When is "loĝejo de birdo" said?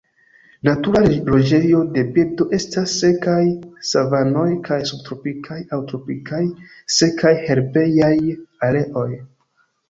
1.33-2.47